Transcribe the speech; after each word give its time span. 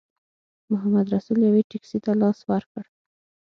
محمدرسول 0.71 1.39
یوې 1.47 1.61
ټیکسي 1.71 1.99
ته 2.05 2.11
لاس 2.21 2.39
ورکړ. 2.49 2.83